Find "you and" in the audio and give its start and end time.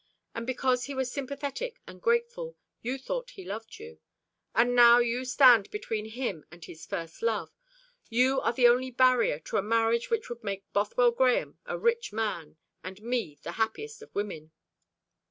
3.77-4.73